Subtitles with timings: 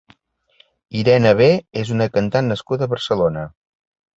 [1.01, 1.43] IreneB
[1.83, 3.45] és una cantant nascuda a Barcelona.